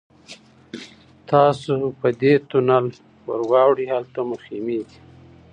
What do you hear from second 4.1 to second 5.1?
مو خیمې دي.